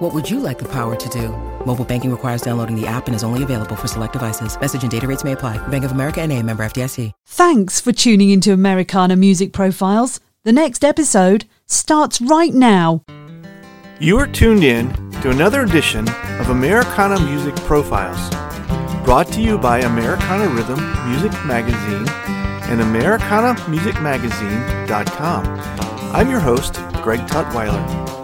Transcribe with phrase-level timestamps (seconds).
[0.00, 1.28] What would you like the power to do?
[1.66, 4.58] Mobile banking requires downloading the app and is only available for select devices.
[4.58, 5.58] Message and data rates may apply.
[5.68, 7.12] Bank of America and a member FDIC.
[7.26, 10.18] Thanks for tuning into Americana Music Profiles.
[10.42, 13.02] The next episode starts right now.
[13.98, 16.08] You are tuned in to another edition
[16.38, 18.30] of Americana Music Profiles,
[19.04, 20.80] brought to you by Americana Rhythm
[21.10, 22.08] Music Magazine
[22.70, 25.44] and AmericanaMusicMagazine.com.
[26.14, 28.19] I'm your host, Greg Tutwiler.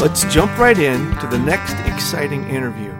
[0.00, 2.94] Let's jump right in to the next exciting interview.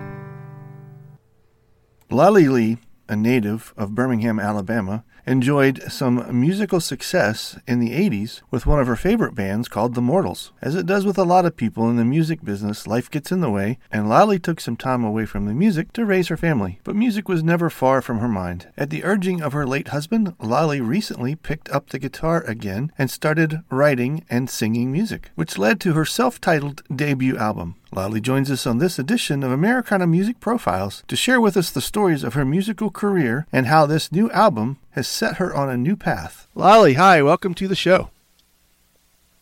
[2.10, 8.66] Lolly Lee, a native of Birmingham, Alabama, enjoyed some musical success in the 80s with
[8.66, 10.52] one of her favorite bands called The Mortals.
[10.62, 13.40] As it does with a lot of people in the music business, life gets in
[13.40, 16.80] the way, and Lolly took some time away from the music to raise her family.
[16.82, 18.68] But music was never far from her mind.
[18.76, 23.10] At the urging of her late husband, Lolly recently picked up the guitar again and
[23.10, 27.74] started writing and singing music, which led to her self titled debut album.
[27.98, 31.80] Lolly joins us on this edition of Americana Music Profiles to share with us the
[31.80, 35.76] stories of her musical career and how this new album has set her on a
[35.76, 36.46] new path.
[36.54, 38.10] Lolly, hi, welcome to the show.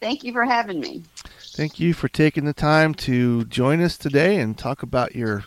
[0.00, 1.02] Thank you for having me.
[1.52, 5.44] Thank you for taking the time to join us today and talk about your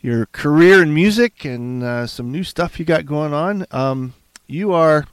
[0.00, 3.66] your career in music and uh, some new stuff you got going on.
[3.70, 4.14] Um,
[4.48, 5.06] you are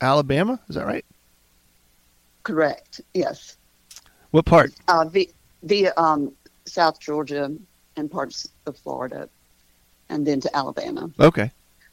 [0.00, 1.04] Alabama, is that right?
[2.42, 3.02] Correct.
[3.12, 3.58] Yes.
[4.30, 4.72] What part?
[4.88, 5.26] Uh, via,
[5.62, 6.32] via um,
[6.66, 7.52] South Georgia
[7.96, 9.28] and parts of Florida,
[10.08, 11.10] and then to Alabama.
[11.18, 11.50] Okay.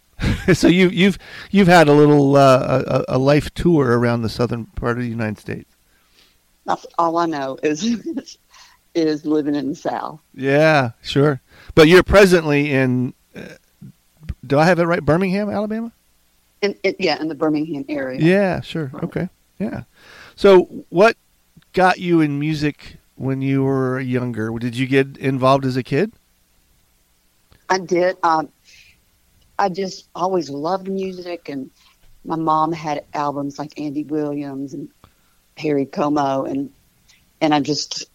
[0.54, 1.20] so you, you've
[1.52, 5.10] you've had a little uh, a, a life tour around the southern part of the
[5.10, 5.70] United States.
[6.66, 7.86] That's all I know is
[8.96, 10.20] is living in the South.
[10.34, 11.42] Yeah, sure.
[11.76, 13.14] But you're presently in.
[13.36, 13.42] Uh,
[14.46, 15.04] do I have it right?
[15.04, 15.92] Birmingham, Alabama.
[16.62, 18.20] In, in, yeah, in the Birmingham area.
[18.20, 18.92] Yeah, sure.
[19.04, 19.30] Okay.
[19.60, 19.84] Yeah.
[20.36, 21.16] So, what
[21.74, 24.52] got you in music when you were younger?
[24.58, 26.14] Did you get involved as a kid?
[27.70, 28.18] I did.
[28.24, 28.50] Um,
[29.60, 31.70] I just always loved music, and
[32.24, 34.90] my mom had albums like Andy Williams and
[35.56, 36.70] Perry Como, and
[37.42, 38.06] and I just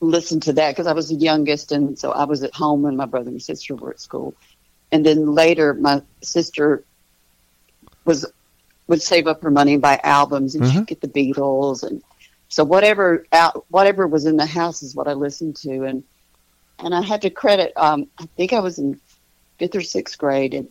[0.00, 2.96] listened to that because I was the youngest, and so I was at home when
[2.96, 4.34] my brother and sister were at school.
[4.92, 6.84] And then later, my sister
[8.04, 8.30] was
[8.86, 10.72] would save up her money and buy albums, and Mhm.
[10.72, 12.02] she'd get the Beatles, and
[12.54, 16.04] so whatever out whatever was in the house is what I listened to, and
[16.78, 17.72] and I had to credit.
[17.74, 19.00] Um, I think I was in
[19.58, 20.68] fifth or sixth grade in,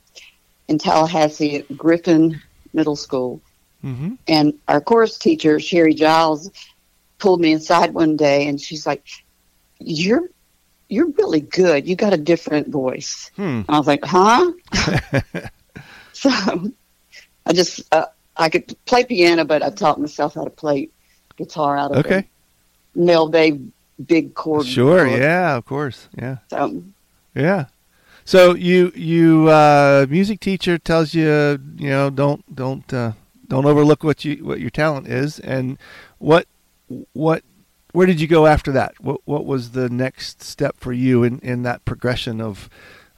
[0.69, 2.39] in Tallahassee at Griffin
[2.71, 3.41] Middle School,
[3.83, 4.13] Mm-hmm.
[4.29, 6.49] and our chorus teacher Sherry Giles
[7.19, 9.03] pulled me inside one day, and she's like,
[9.79, 10.29] "You're
[10.88, 11.85] you're really good.
[11.85, 13.63] You got a different voice." Hmm.
[13.67, 14.53] I was like, "Huh?"
[16.13, 16.29] so
[17.45, 18.05] I just uh,
[18.38, 20.88] I could play piano, but I taught myself how to play
[21.38, 22.27] guitar out of Okay.
[22.95, 23.59] Mel Bay
[24.05, 24.66] big chord.
[24.66, 25.07] Sure.
[25.07, 25.55] Yeah.
[25.55, 26.09] Of course.
[26.17, 26.38] Yeah.
[26.49, 26.83] So
[27.35, 27.66] Yeah.
[28.25, 33.13] So you you uh, music teacher tells you you know don't don't uh,
[33.47, 35.77] don't overlook what you what your talent is and
[36.19, 36.47] what
[37.13, 37.44] what
[37.91, 38.94] where did you go after that?
[39.01, 42.69] What what was the next step for you in, in that progression of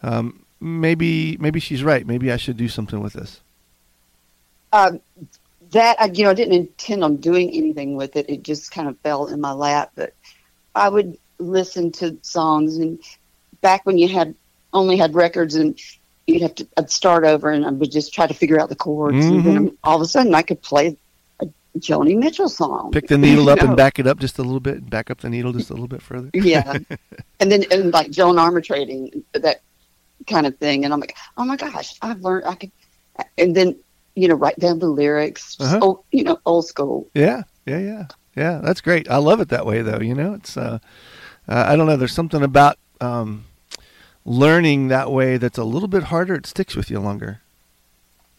[0.02, 2.06] um, maybe maybe she's right.
[2.08, 3.42] Maybe I should do something with this.
[4.74, 5.00] um,
[5.76, 8.30] that I, you know, I didn't intend on doing anything with it.
[8.30, 9.92] It just kind of fell in my lap.
[9.94, 10.14] But
[10.74, 13.00] I would listen to songs, and
[13.60, 14.36] back when you had
[14.72, 15.78] only had records, and
[16.28, 18.76] you'd have to I'd start over, and I would just try to figure out the
[18.76, 19.76] chords, and then mm-hmm.
[19.84, 20.98] all of a sudden I could play
[21.42, 21.48] a
[21.78, 22.92] Joni Mitchell song.
[22.92, 23.68] Pick the needle up know?
[23.68, 24.90] and back it up just a little bit.
[24.90, 26.30] Back up the needle just a little bit further.
[26.34, 26.78] yeah,
[27.42, 29.60] and then and like Joan Armatrading that
[30.26, 32.72] kind of thing, and I'm like, oh my gosh, I've learned I could,
[33.38, 33.76] and then
[34.16, 35.80] you know write down the lyrics, Uh-huh.
[35.82, 37.08] old, you know, old school.
[37.14, 38.60] Yeah, yeah, yeah, yeah.
[38.64, 39.10] That's great.
[39.10, 40.00] I love it that way, though.
[40.00, 40.80] You know, it's uh,
[41.48, 41.98] uh, I don't know.
[41.98, 43.46] There's something about um,
[44.26, 46.36] learning that way that's a little bit harder.
[46.36, 47.42] It sticks with you longer.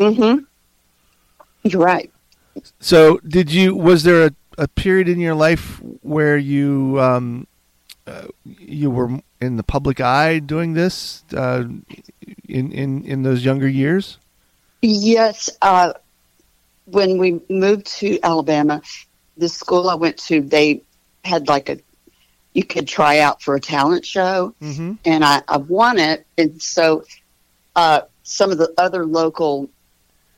[0.01, 0.45] Mm-hmm.
[1.63, 2.11] You're right.
[2.81, 3.75] So, did you?
[3.75, 7.47] Was there a, a period in your life where you um,
[8.07, 11.65] uh, you were in the public eye doing this uh,
[12.49, 14.19] in in in those younger years?
[14.87, 15.51] Yes.
[15.61, 15.95] Uh,
[16.85, 18.83] when we moved to Alabama,
[19.37, 20.83] the school I went to, they
[21.25, 21.79] had like a,
[22.55, 24.93] you could try out for a talent show, Mm-hmm.
[25.05, 26.27] and I, I won it.
[26.39, 27.05] And so
[27.75, 29.69] uh, some of the other local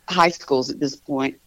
[0.08, 1.38] high schools at this point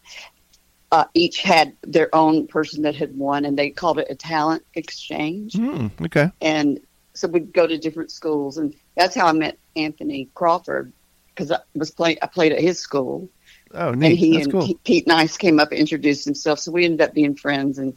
[0.92, 4.62] uh, each had their own person that had won, and they called it a talent
[4.74, 5.56] exchange.
[5.56, 6.30] Hmm, okay.
[6.40, 6.80] And
[7.14, 10.92] so we'd go to different schools, and that's how I met Anthony Crawford
[11.34, 12.18] because I was playing.
[12.22, 13.28] I played at his school,
[13.74, 14.74] Oh, and he That's and cool.
[14.84, 16.58] Pete, Nice came up and introduced himself.
[16.58, 17.78] So we ended up being friends.
[17.78, 17.96] And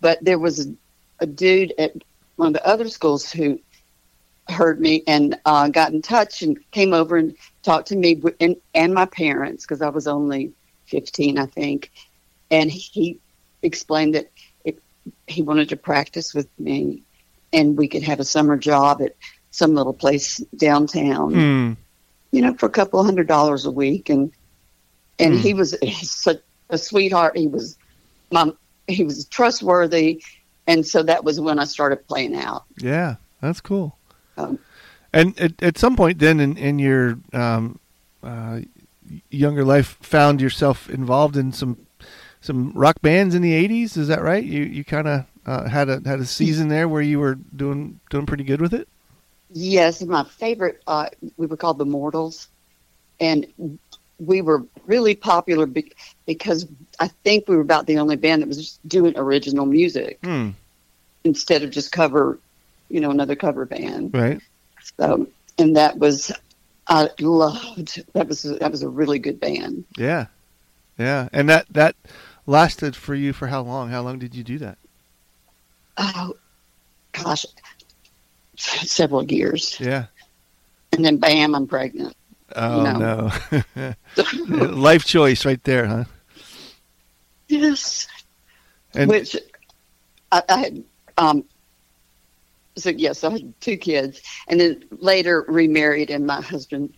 [0.00, 0.74] but there was a,
[1.20, 1.92] a dude at
[2.36, 3.60] one of the other schools who
[4.48, 8.56] heard me and uh, got in touch and came over and talked to me and,
[8.74, 10.52] and my parents because I was only
[10.86, 11.90] fifteen, I think.
[12.50, 13.20] And he
[13.62, 14.30] explained that
[14.64, 14.78] it,
[15.28, 17.02] he wanted to practice with me,
[17.52, 19.14] and we could have a summer job at
[19.52, 21.72] some little place downtown Hmm.
[22.32, 24.32] You know, for a couple hundred dollars a week, and
[25.18, 25.40] and Hmm.
[25.46, 26.40] he was such
[26.70, 27.36] a sweetheart.
[27.36, 27.76] He was,
[28.30, 28.56] mom,
[28.86, 30.22] he was trustworthy,
[30.66, 32.64] and so that was when I started playing out.
[32.78, 33.96] Yeah, that's cool.
[34.36, 34.58] Um,
[35.12, 37.78] And at, at some point, then in in your um,
[38.22, 38.60] uh,
[39.30, 41.76] younger life, found yourself involved in some
[42.40, 43.96] some rock bands in the '80s.
[43.98, 44.42] Is that right?
[44.42, 48.00] You you kind of uh, had a had a season there where you were doing
[48.08, 48.88] doing pretty good with it.
[49.52, 52.48] Yes, my favorite, uh, we were called the Mortals,
[53.20, 53.78] and
[54.18, 55.92] we were really popular be-
[56.26, 56.66] because
[57.00, 60.50] I think we were about the only band that was just doing original music Hmm.
[61.24, 62.38] instead of just cover,
[62.88, 64.14] you know, another cover band.
[64.14, 64.40] Right.
[64.98, 65.26] So,
[65.58, 66.32] and that was.
[66.88, 69.84] I loved that was that was a really good band.
[69.96, 70.26] Yeah.
[70.98, 71.28] Yeah.
[71.32, 71.94] And that that
[72.44, 73.90] lasted for you for how long?
[73.90, 74.78] How long did you do that?
[75.98, 76.34] oh
[77.12, 77.44] gosh
[78.56, 80.06] several years Yeah.
[80.92, 82.14] and then bam i'm pregnant
[82.54, 83.30] Oh No.
[83.78, 83.94] no.
[84.48, 86.04] Life choice right there, huh?
[87.48, 88.06] yes
[88.94, 89.36] And which
[90.32, 90.84] I, I had
[91.18, 91.44] um
[92.76, 96.92] so yes i had two kids and then later remarried and my husband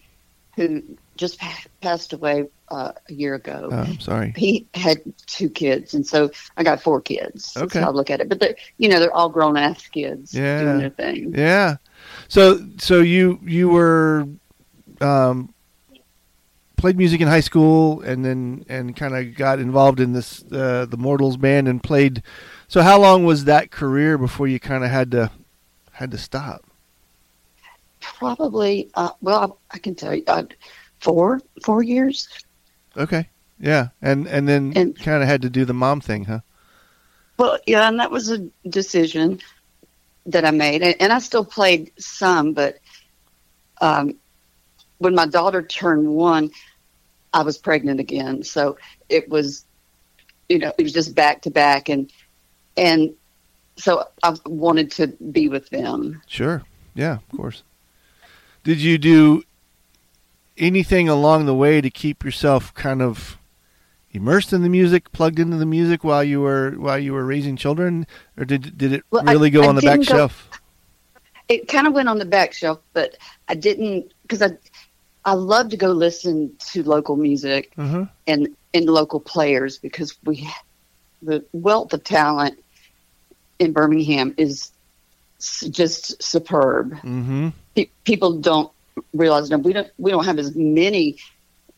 [0.56, 0.82] who
[1.16, 4.32] just pa- passed away uh, a year ago oh, I'm sorry.
[4.36, 7.80] he had two kids and so i got four kids Okay.
[7.80, 10.60] i look at it but they're you know they're all grown ass kids Yeah.
[10.62, 11.76] doing their thing Yeah.
[12.28, 14.26] So so you you were
[15.00, 15.52] um
[16.76, 20.86] played music in high school and then and kind of got involved in this uh,
[20.88, 22.22] the Mortals band and played
[22.68, 25.30] so how long was that career before you kind of had to
[25.92, 26.64] had to stop?
[28.00, 30.44] probably uh, well I, I can tell you uh,
[31.04, 32.28] four four years
[32.96, 33.28] Okay.
[33.60, 33.88] Yeah.
[34.02, 36.40] And and then And- kind of had to do the mom thing, huh?
[37.38, 39.40] Well, yeah, and that was a decision
[40.26, 42.78] that I made, and, and I still played some, but
[43.80, 44.14] um,
[44.98, 46.50] when my daughter turned one,
[47.32, 48.78] I was pregnant again, so
[49.08, 49.64] it was,
[50.48, 52.10] you know, it was just back to back, and
[52.76, 53.12] and
[53.76, 56.22] so I wanted to be with them.
[56.28, 56.62] Sure.
[56.94, 57.64] Yeah, of course.
[58.62, 59.42] Did you do
[60.56, 63.38] anything along the way to keep yourself kind of
[64.12, 67.56] immersed in the music, plugged into the music while you were while you were raising
[67.56, 68.06] children,
[68.36, 70.48] or did did it Well, I- really go I on the back go- shelf?
[71.48, 73.16] It kind of went on the back shelf, but
[73.48, 74.56] I didn't because I
[75.26, 77.72] I love to go listen to local music.
[77.76, 78.06] Uh-huh.
[78.26, 80.48] and and local players because we
[81.22, 82.58] the wealth of talent
[83.58, 84.70] in Birmingham is
[85.70, 86.92] just superb.
[87.02, 87.48] Mm-hmm.
[87.76, 88.70] Pe- people don't
[89.12, 91.18] realize that we don't we don't have as many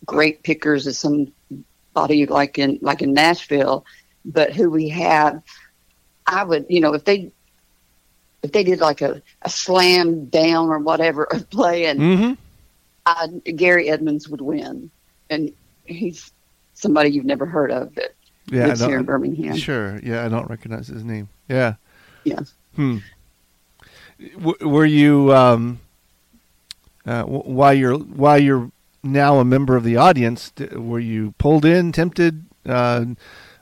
[0.04, 3.84] great pickers as somebody like in like in Nashville,
[4.24, 5.42] but who we have,
[6.26, 7.30] I would you know if they
[8.42, 12.32] if they did like a, a slam down or whatever play and Mm-hmm.
[13.08, 14.90] I, Gary Edmonds would win,
[15.30, 15.52] and
[15.84, 16.32] he's
[16.74, 18.14] somebody you've never heard of that
[18.50, 19.56] Yeah, lives here in Birmingham.
[19.56, 20.00] sure.
[20.02, 21.28] Yeah, I don't recognize his name.
[21.48, 21.74] Yeah.
[22.24, 22.40] Yeah.
[22.74, 22.98] Hmm.
[24.38, 25.78] W- were you um,
[27.06, 28.70] uh, w- while you're while you're
[29.02, 30.52] now a member of the audience?
[30.72, 33.04] Were you pulled in, tempted, uh,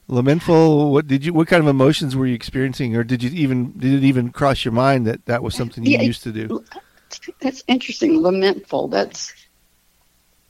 [0.08, 0.92] lamentful?
[0.92, 1.32] What did you?
[1.34, 4.64] What kind of emotions were you experiencing, or did you even did it even cross
[4.64, 6.64] your mind that that was something you Yeah, used to do?
[7.40, 8.20] That's interesting.
[8.22, 8.88] Lamentful.
[8.88, 9.32] That's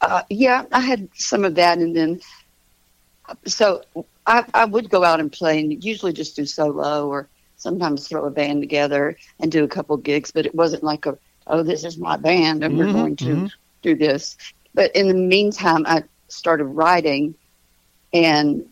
[0.00, 0.64] uh, yeah.
[0.72, 2.20] I had some of that, and then
[3.46, 3.82] so
[4.26, 8.24] I, I would go out and play, and usually just do solo, or sometimes throw
[8.26, 10.30] a band together and do a couple gigs.
[10.30, 13.24] But it wasn't like a oh, this is my band, and we're Mhm, going to
[13.24, 13.50] mhm.
[13.82, 14.36] do this.
[14.74, 17.34] But in the meantime, I started writing,
[18.12, 18.64] and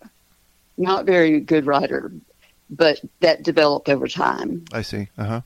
[0.78, 2.12] not very good writer,
[2.70, 4.64] but that developed over time.
[4.72, 5.08] I see.
[5.18, 5.40] Uh huh.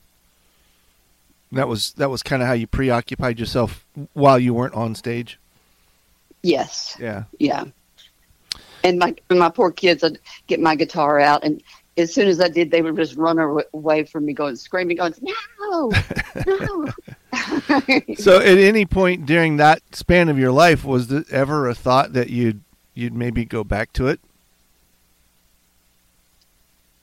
[1.52, 5.38] That was that was kind of how you preoccupied yourself while you weren't on stage.
[6.42, 6.96] Yes.
[7.00, 7.24] Yeah.
[7.38, 7.64] Yeah.
[8.84, 11.62] And my my poor kids, I'd get my guitar out, and
[11.96, 15.14] as soon as I did, they would just run away from me, going screaming, going,
[15.70, 15.92] "No,
[16.46, 16.88] no!"
[18.16, 22.12] So, at any point during that span of your life, was there ever a thought
[22.14, 22.62] that you'd
[22.94, 24.20] you'd maybe go back to it?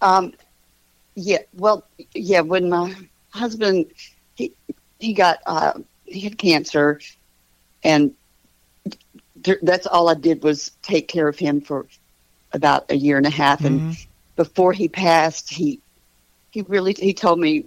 [0.01, 0.33] Um,
[1.15, 1.39] yeah.
[1.53, 2.41] Well, yeah.
[2.41, 2.95] When my
[3.29, 3.85] husband
[4.35, 4.53] he
[4.99, 5.73] he got uh,
[6.05, 6.99] he had cancer,
[7.83, 8.13] and
[9.43, 11.85] th- that's all I did was take care of him for
[12.53, 13.63] about a year and a half.
[13.63, 13.97] And
[14.35, 15.79] before he passed, he
[16.51, 17.65] he really he told me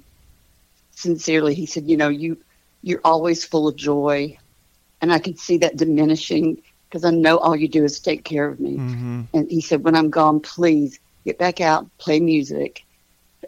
[0.96, 1.54] sincerely.
[1.54, 2.36] He said, "You know, you
[2.82, 4.36] you're always full of joy,
[5.00, 8.48] and I can see that diminishing because I know all you do is take care
[8.48, 9.22] of me." Mm-hmm.
[9.32, 12.84] And he said, "When I'm gone, please get back out, play music,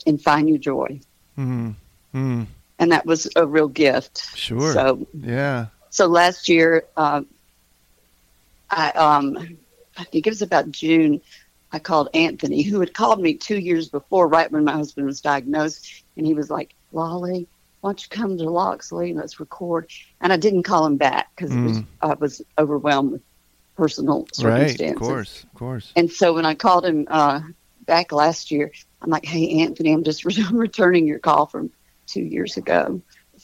[0.06, 1.00] and find your joy."
[1.36, 1.70] Mm-hmm.
[2.14, 2.46] Mm.
[2.78, 4.36] And that was a real gift.
[4.36, 4.72] Sure.
[4.72, 5.66] So Yeah.
[5.90, 7.22] so last year, uh,
[8.70, 9.58] I um,
[9.96, 11.20] I think it was about June.
[11.70, 15.20] I called Anthony, who had called me two years before, right when my husband was
[15.20, 17.47] diagnosed, and he was like, "Lolly,
[17.80, 19.90] why don't you come to Loxley and let's record?"
[20.21, 23.23] And I didn't call him back because was, I was overwhelmed with
[23.76, 24.45] personal Mm.
[24.45, 24.61] Right.
[24.71, 24.92] circumstances.
[24.95, 25.45] Of course.
[25.45, 25.92] Of course.
[25.97, 27.40] And so when I called him uh,
[27.87, 31.71] back last year, I'm like, "Hey, Anthony, I'm just I'm returning your call from
[32.07, 33.00] two years ago."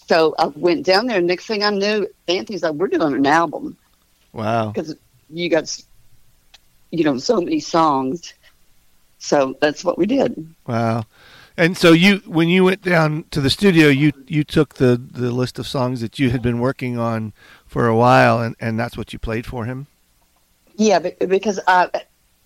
[0.08, 1.18] So I went down there.
[1.18, 3.76] and Next thing I knew, Anthony's like, "We're doing an album
[4.32, 4.72] Wow.
[4.72, 4.96] because
[5.30, 5.72] you got,
[6.90, 8.34] you know, so many songs."
[9.18, 10.54] So that's what we did.
[10.66, 11.04] Wow.
[11.56, 15.30] And so you, when you went down to the studio, you you took the the
[15.30, 17.32] list of songs that you had been working on
[17.66, 19.86] for a while, and and that's what you played for him.
[20.76, 21.90] Yeah, because I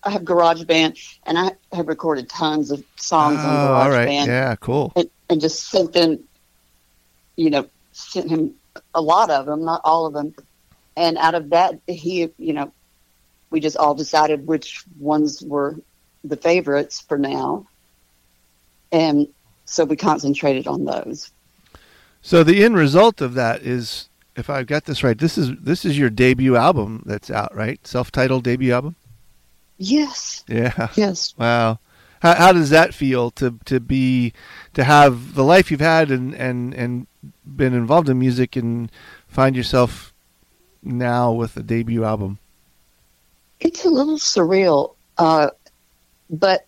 [0.03, 4.09] I have GarageBand and I have recorded tons of songs on oh, all right.
[4.09, 4.27] GarageBand.
[4.27, 4.57] Yeah.
[4.57, 4.93] Cool.
[4.97, 6.23] and, and just sent them,
[7.37, 8.55] you know, sent him
[8.95, 10.35] a lot of them, not all of them.
[10.97, 12.73] And out of that, he, you know,
[13.51, 15.77] we just all decided which ones were
[16.25, 17.67] the favorites for now.
[18.93, 19.29] And
[19.65, 21.31] so we concentrated on those.
[22.23, 25.85] So the end result of that is, if I've got this right, this is this
[25.85, 27.85] is your debut album that's out, right?
[27.87, 28.97] Self-titled debut album.
[29.79, 30.89] Yes, Yeah.
[30.97, 31.35] yes.
[31.39, 31.79] Wow.
[32.21, 34.33] How, how does that feel to to be
[34.75, 37.07] to have the life you've had and and and
[37.47, 38.91] been involved in music and
[39.29, 40.13] find yourself
[40.83, 42.39] now with a debut album?
[43.61, 45.51] It's a little surreal, uh,
[46.31, 46.67] but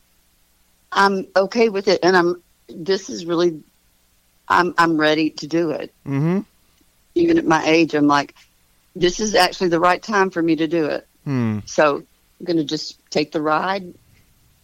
[0.92, 2.00] I'm okay with it.
[2.02, 3.62] And I'm, this is really,
[4.48, 5.92] I'm, I'm ready to do it.
[6.06, 6.40] Mm-hmm.
[7.14, 8.34] even at my age, I'm like,
[8.96, 11.06] this is actually the right time for me to do it.
[11.24, 11.60] Hmm.
[11.66, 13.92] So I'm going to just take the ride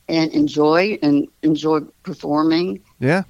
[0.09, 2.81] and enjoy and enjoy performing.
[2.99, 3.25] Yeah.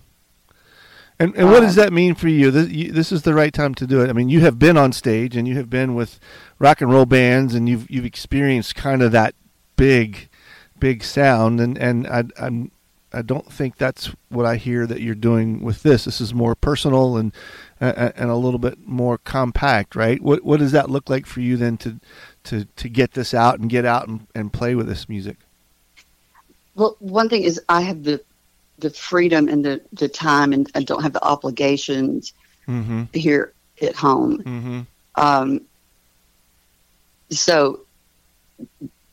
[1.19, 2.51] And and what does Um, that mean for you?
[2.51, 2.93] This, you?
[2.93, 4.11] this is the right time to do it.
[4.11, 6.21] I mean, you have been on stage and you have been with
[6.59, 9.35] rock and roll bands, and you've you've experienced kind of that
[9.77, 10.29] big,
[10.79, 11.59] big sound.
[11.59, 12.71] And and I I'm
[13.17, 16.05] I don't think that's what I hear that you're doing with this.
[16.05, 17.33] This is more personal and
[17.81, 20.21] uh, and a little bit more compact, right?
[20.21, 21.99] What what does that look like for you then to
[22.45, 25.37] to to get this out and get out and, and play with this music?
[26.75, 28.23] Well, one thing is I have the
[28.79, 32.33] the freedom and the, the time and I don't have the obligations
[32.69, 33.05] Mm-hmm.
[33.13, 34.39] here at home.
[34.43, 34.81] Mm-hmm.
[35.15, 35.61] Um,
[37.31, 37.81] so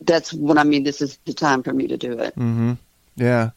[0.01, 0.83] that's what I mean.
[0.83, 2.35] This is the time for me to do it.
[2.35, 2.73] Mm-hmm.
[3.15, 3.51] Yeah,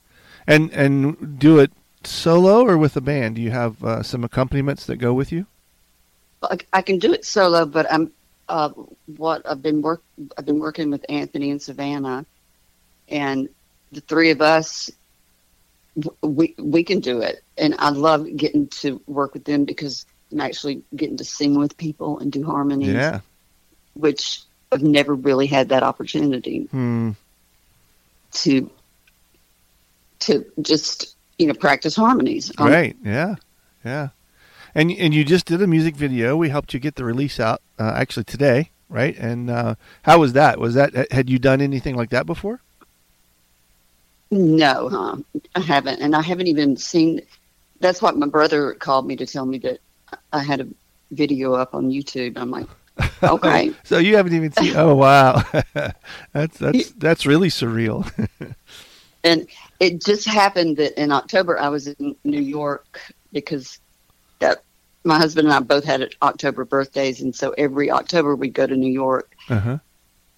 [0.46, 1.72] and and do it
[2.04, 3.36] solo or with a band?
[3.36, 5.46] Do you have uh, some accompaniments that go with you?
[6.42, 8.12] I, I can do it solo, but I'm
[8.48, 8.70] uh,
[9.16, 10.02] what I've been work
[10.36, 12.24] I've been working with Anthony and Savannah,
[13.08, 13.48] and
[13.92, 14.90] the three of us
[16.22, 20.40] we we can do it, and I love getting to work with them because I'm
[20.40, 23.20] actually getting to sing with people and do harmonies, Yeah.
[23.94, 27.12] which I've never really had that opportunity Hmm.
[28.32, 28.70] to
[30.20, 32.52] to just you know practice harmonies.
[32.58, 32.96] Um, Right.
[33.04, 33.36] Yeah.
[33.84, 34.08] Yeah.
[34.74, 36.36] And and you just did a music video.
[36.36, 39.16] We helped you get the release out uh, actually today, right?
[39.16, 40.58] And uh, how was that?
[40.58, 42.60] Was that had you done anything like that before?
[44.30, 45.16] No, huh?
[45.54, 47.22] I haven't, and I haven't even seen.
[47.80, 49.78] That's what my brother called me to tell me that
[50.32, 50.66] I had a
[51.10, 52.36] video up on YouTube.
[52.36, 52.66] I'm like,
[53.22, 54.74] okay, So you haven't even seen?
[54.76, 55.42] Oh wow,
[56.32, 58.10] that's that's that's really surreal.
[59.26, 59.48] and
[59.80, 63.00] it just happened that in October I was in New York
[63.32, 63.78] because
[64.38, 64.62] that
[65.04, 68.76] my husband and I both had October birthdays, and so every October we'd go to
[68.76, 69.78] New York uh-huh.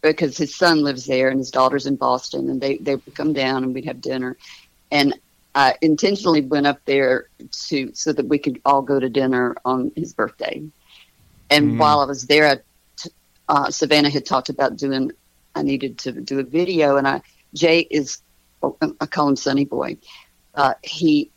[0.03, 3.33] because his son lives there and his daughter's in Boston, and they they would come
[3.33, 4.37] down and we'd have dinner,
[4.91, 5.15] and
[5.55, 7.29] I intentionally went up there
[7.69, 10.63] to so that we could all go to dinner on his birthday,
[11.51, 11.79] and Mm.
[11.79, 12.59] while I was there, I
[13.49, 15.13] uh, Savannah had talked about doing.
[15.55, 17.23] I needed to do a video, and I
[17.55, 18.19] Jay is
[18.63, 19.97] I call him Sonny Boy.
[20.55, 21.31] Uh, he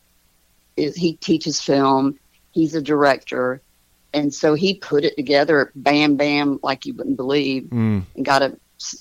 [0.78, 2.18] is he teaches film.
[2.52, 3.62] He's a director,
[4.14, 8.04] and so he put it together, bam, bam, like you wouldn't believe Mm.
[8.16, 8.58] and got a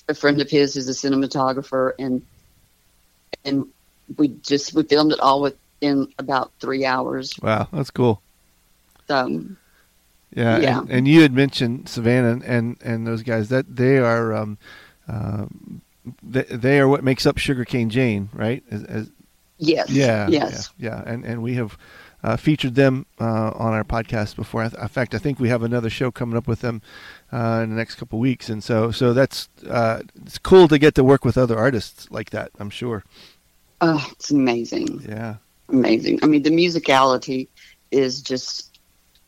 [0.08, 2.22] a friend of his who's a cinematographer, and
[3.44, 3.64] and
[4.16, 7.32] we just we filmed it all within about three hours.
[7.42, 8.20] Wow, that's cool.
[9.08, 9.44] So
[10.36, 10.80] Yeah, Yeah.
[10.80, 14.58] And, and you had mentioned Savannah and and those guys that they are um,
[15.08, 15.46] uh,
[16.22, 18.62] they, they are what makes up Sugarcane Jane, right?
[18.70, 19.10] As, as,
[19.58, 21.12] yes, yeah, yes, yeah, yeah.
[21.12, 21.76] And and we have
[22.22, 24.64] uh, featured them uh, on our podcast before.
[24.64, 26.82] In fact, I think we have another show coming up with them
[27.32, 30.78] uh, in the next couple of weeks, and so so that's uh, it's cool to
[30.78, 32.50] get to work with other artists like that.
[32.58, 33.04] I'm sure.
[33.80, 35.02] oh, it's amazing.
[35.08, 35.36] Yeah,
[35.68, 36.20] amazing.
[36.22, 37.48] I mean, the musicality
[37.90, 38.78] is just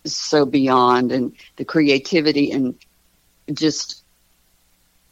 [0.04, 2.74] so beyond, and the creativity, and
[3.52, 4.01] just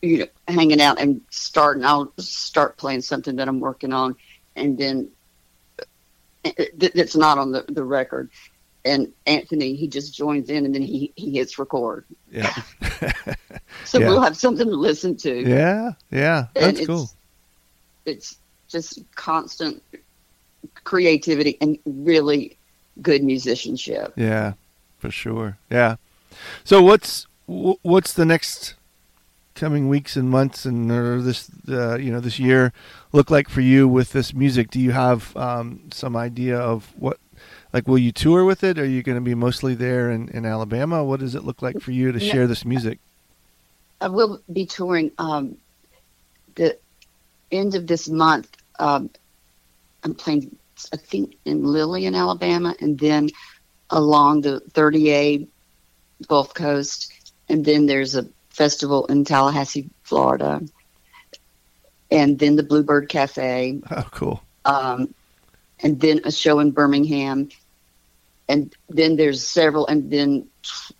[0.02, 1.84] you know, hanging out and starting.
[1.84, 4.16] I'll start playing something that I'm working on,
[4.56, 5.10] and then
[6.44, 8.30] eh, eh, th- that's not on the, the record.
[8.84, 12.06] And Anthony, he just joins in, and then he he hits record.
[12.30, 12.54] yeah,
[13.84, 14.08] So Yeah.
[14.08, 15.48] we'll have something to listen to.
[15.48, 16.46] yeah, yeah.
[16.56, 17.10] And That's it's, cool.
[18.06, 18.36] It's
[18.68, 19.82] just constant
[20.84, 22.56] creativity and really
[23.02, 24.14] good musicianship.
[24.16, 24.54] Yeah,
[24.98, 25.58] for sure.
[25.70, 25.96] Yeah.
[26.64, 28.74] So what's what's the next
[29.60, 32.72] coming weeks and months and or this uh, you know this year
[33.12, 34.70] look like for you with this music?
[34.70, 37.18] Do you have um, some idea of what
[37.72, 38.78] like will you tour with it?
[38.78, 41.04] Are you going to be mostly there in, in Alabama?
[41.04, 42.32] What does it look like for you to Yeah.
[42.32, 42.98] share this music?
[44.00, 45.56] I will be touring um,
[46.54, 46.78] the
[47.52, 48.48] end of this month.
[48.78, 49.10] Um,
[50.04, 50.56] I'm playing,
[50.94, 53.28] I think, in Lillian, Alabama, and then
[53.90, 55.46] along the 30A
[56.28, 57.12] Gulf Coast,
[57.50, 60.60] and then there's a festival in Tallahassee, Florida,
[62.10, 64.42] and then the Bluebird Cafe, Oh, cool.
[64.64, 65.14] um,
[65.82, 67.48] and then a show in Birmingham,
[68.48, 70.46] and then there's several, and then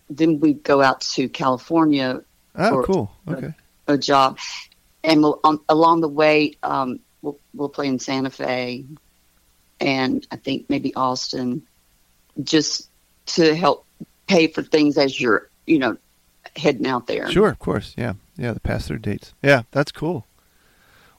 [0.09, 2.23] then we go out to California
[2.57, 3.13] Oh, Or- cool.
[3.29, 3.55] Okay.
[3.87, 4.39] a job,
[5.05, 8.85] and we'll, um, along the way, um, we'll, we'll play in Santa Fe,
[9.81, 11.63] and I think maybe Austin,
[12.43, 12.89] just
[13.27, 13.87] to help
[14.27, 15.97] pay for things as you're, you know,
[16.57, 17.31] heading out there.
[17.31, 17.95] Sure, of course.
[17.97, 18.53] Yeah, yeah.
[18.53, 19.35] The pass through dates.
[19.43, 20.27] Yeah, that's cool.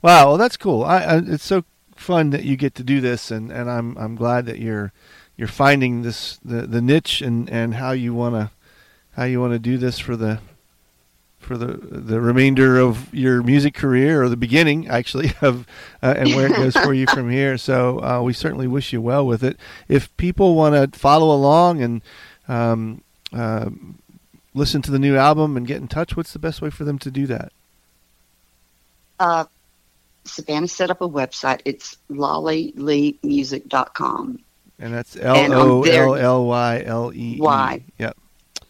[0.02, 0.84] Wow, well, that's cool.
[0.84, 1.64] I, I it's so
[1.96, 4.92] fun that you get to do this, and, and I'm I'm glad that you're
[5.38, 8.52] you're finding this the, the niche and, and how you wanna
[9.14, 10.40] how you wanna do this for the
[11.38, 15.68] for the the remainder of your music career or the beginning actually of
[16.02, 17.58] uh, and where it goes for you from here.
[17.58, 19.58] So uh, we certainly wish you well with it.
[19.88, 22.02] If people want to follow along and
[22.48, 23.70] um, uh,
[24.54, 27.00] listen to the new album and get in touch, what's the best way for them
[27.00, 27.52] to do that?
[29.20, 29.46] Uh,
[30.26, 31.62] Savannah set up a website.
[31.66, 34.40] It's lollyleemusic.com.
[34.80, 37.38] And that's L O L L Y L E E.
[37.40, 37.84] Y.
[38.00, 38.18] Yep.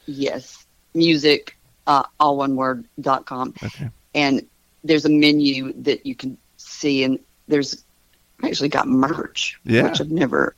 [0.08, 1.56] Yes, music,
[1.88, 3.54] uh, all one word, dot com.
[3.63, 3.89] Okay.
[4.13, 4.46] and
[4.84, 7.84] there's a menu that you can see and there's
[8.44, 9.84] I actually got merch Yeah.
[9.84, 10.56] which I've never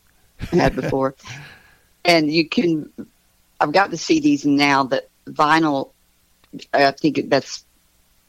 [0.52, 1.16] had before
[2.06, 2.90] and you can
[3.60, 5.92] I've got the CDs now that vinyl
[6.74, 7.66] I think that's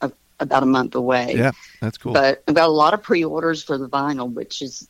[0.01, 2.13] a, about a month away Yeah, that's cool.
[2.13, 4.89] but I've got a lot of pre-orders for the vinyl which is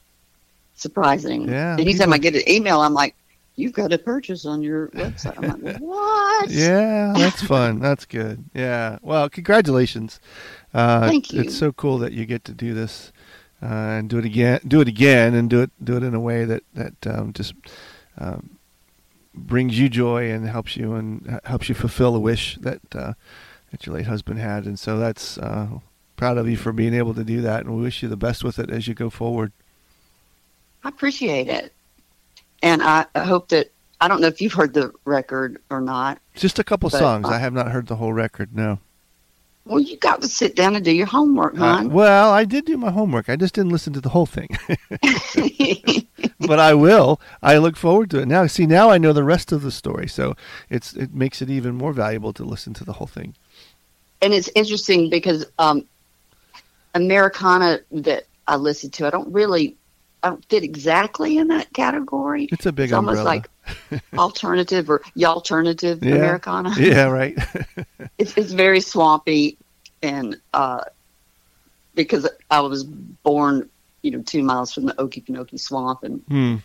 [0.75, 3.15] surprising Yeah, anytime people- I get an email I'm like
[3.57, 7.79] you've got a purchase on your website I'm like what Yeah, that's fun.
[7.81, 8.45] That's good.
[8.53, 8.99] Yeah.
[9.01, 10.21] Well, congratulations.
[10.75, 11.41] Uh, Thank you.
[11.43, 13.13] It's so cool that you get to do this
[13.63, 14.59] uh, and do it again.
[14.67, 17.55] Do it again, and do it do it in a way that that um, just
[18.19, 18.59] um,
[19.35, 23.15] brings you joy and helps you and helps you fulfill a wish that uh,
[23.71, 24.65] that your late husband had.
[24.65, 25.69] And so that's uh,
[26.17, 28.45] proud of you for being able to do that, and we wish you the best
[28.45, 29.53] with it as you go forward.
[30.85, 31.73] I appreciate it.
[32.63, 33.71] And I hope that,
[34.01, 36.19] I don't know if you've heard the record or not.
[36.35, 37.27] Just a couple But, songs.
[37.27, 38.55] uh, I have not heard the whole record.
[38.55, 38.79] No.
[39.67, 41.91] Well, you got to sit down and do your homework, Uh, hon.
[41.91, 43.31] well, I did do my homework.
[43.31, 44.51] I just didn't listen to the whole thing.
[46.41, 47.19] but I will.
[47.43, 48.47] I look forward to it now.
[48.47, 50.37] See, now I know the rest of the story, so
[50.69, 53.35] it's it makes it even more valuable to listen to the whole thing.
[54.21, 55.87] and it's interesting because um,
[56.95, 59.77] Americana that I listen to, I don't really,
[60.23, 62.49] I don't fit exactly in that category.
[62.53, 63.49] It's a big it's almost like
[64.19, 66.17] alternative or y alternative Yeah.
[66.17, 66.75] Americana.
[66.79, 67.37] yeah, right.
[68.19, 69.59] It's, it's very swampy
[70.03, 70.85] and uh,
[71.95, 73.69] because I was born,
[74.03, 76.57] you know, two miles from the Okefenokee Swamp and hmm.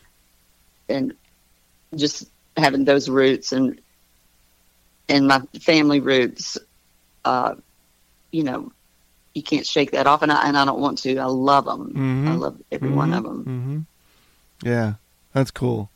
[0.88, 1.14] and
[1.96, 3.82] just having those roots and
[5.08, 6.58] and my family roots,
[7.26, 7.56] uh,
[8.32, 8.72] you know,
[9.34, 11.18] you can't shake that off, and I and I don't want to.
[11.18, 11.94] I love them.
[11.96, 12.28] Mhm.
[12.28, 13.44] I love every one of them.
[13.44, 14.96] hmm Yeah,
[15.34, 15.90] that's cool.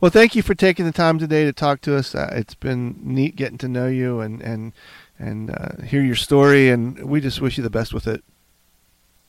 [0.00, 2.14] Well, thank you for taking the time today to talk to us.
[2.14, 4.72] Uh, it's been neat getting to know you and and
[5.18, 6.68] and uh, hear your story.
[6.68, 8.22] And we just wish you the best with it.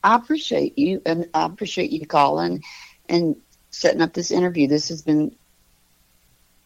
[0.04, 2.62] I appreciate you, and I appreciate you calling
[3.08, 3.36] and
[3.70, 4.68] setting up this interview.
[4.68, 5.34] This has been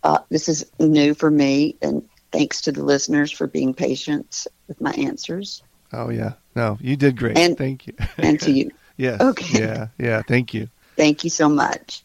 [0.03, 4.81] uh, this is new for me, and thanks to the listeners for being patient with
[4.83, 5.62] my answers.
[5.95, 7.38] Oh yeah, no, you did great.
[7.38, 7.95] And, thank you.
[8.19, 8.71] and to you.
[8.99, 9.17] yeah.
[9.19, 9.61] Okay.
[9.61, 9.88] Yeah.
[9.99, 10.21] Yeah.
[10.29, 10.69] Thank you.
[10.97, 12.05] Thank you so much.